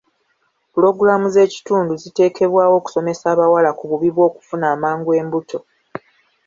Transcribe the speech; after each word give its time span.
Pulogulaamu 0.71 1.27
z'ekitundu 1.33 1.93
ziteekebwawo 2.01 2.75
okusomesa 2.79 3.25
abawala 3.33 3.69
ku 3.77 3.83
bubi 3.89 4.09
bw'okufuna 4.15 4.65
amangu 4.75 5.09
embuto. 5.21 5.59